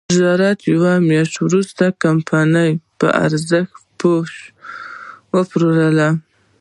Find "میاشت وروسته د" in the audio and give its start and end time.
1.07-1.95